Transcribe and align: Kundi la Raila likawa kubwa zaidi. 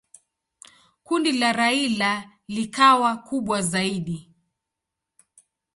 Kundi 1.03 1.31
la 1.31 1.51
Raila 1.53 2.31
likawa 2.47 3.17
kubwa 3.17 3.61
zaidi. 3.61 4.33